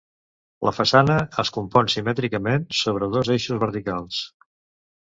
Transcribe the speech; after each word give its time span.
La 0.67 0.71
façana 0.77 1.17
es 1.43 1.51
compon 1.59 1.91
simètricament 1.97 2.67
sobre 2.81 3.13
dos 3.19 3.35
eixos 3.39 3.65
verticals. 3.67 4.27